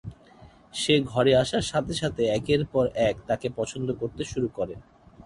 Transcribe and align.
সে 0.73 0.93
ঘরে 1.03 1.31
আসার 1.35 1.65
সাথে 1.71 1.93
সাথে 1.93 2.23
একের 2.37 2.61
পর 2.65 2.85
এক 3.09 3.15
তাকে 3.27 3.47
পছন্দ 3.55 3.87
করতে 3.93 4.23
শুরু 4.23 4.47
করে। 4.57 4.75